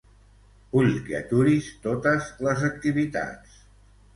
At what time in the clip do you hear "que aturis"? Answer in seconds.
1.09-1.67